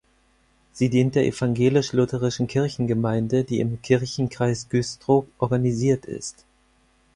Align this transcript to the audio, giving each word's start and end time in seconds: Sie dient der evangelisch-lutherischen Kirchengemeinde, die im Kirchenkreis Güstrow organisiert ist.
Sie 0.71 0.89
dient 0.89 1.13
der 1.13 1.27
evangelisch-lutherischen 1.27 2.47
Kirchengemeinde, 2.47 3.43
die 3.43 3.59
im 3.59 3.83
Kirchenkreis 3.83 4.67
Güstrow 4.67 5.27
organisiert 5.37 6.05
ist. 6.07 6.43